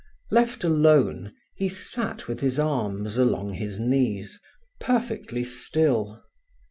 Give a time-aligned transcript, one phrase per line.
[0.31, 4.39] Left alone, he sat with his arms along his knees,
[4.79, 6.23] perfectly still.